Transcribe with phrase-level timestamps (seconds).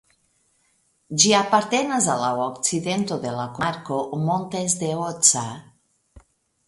[1.23, 5.49] Ĝi apartenas al la okcidento de la komarko "Montes de Oca".